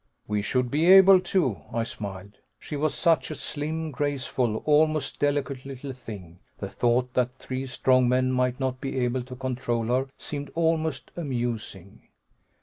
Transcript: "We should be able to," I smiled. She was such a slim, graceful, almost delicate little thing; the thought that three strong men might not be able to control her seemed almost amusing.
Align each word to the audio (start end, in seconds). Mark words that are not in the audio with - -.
"We 0.27 0.41
should 0.41 0.71
be 0.71 0.87
able 0.91 1.19
to," 1.19 1.61
I 1.71 1.83
smiled. 1.83 2.39
She 2.57 2.75
was 2.75 2.95
such 2.95 3.29
a 3.29 3.35
slim, 3.35 3.91
graceful, 3.91 4.57
almost 4.65 5.19
delicate 5.19 5.63
little 5.63 5.93
thing; 5.93 6.39
the 6.57 6.67
thought 6.67 7.13
that 7.13 7.35
three 7.35 7.67
strong 7.67 8.09
men 8.09 8.31
might 8.31 8.59
not 8.59 8.81
be 8.81 8.97
able 8.97 9.21
to 9.21 9.35
control 9.35 9.85
her 9.89 10.07
seemed 10.17 10.49
almost 10.55 11.11
amusing. 11.15 12.01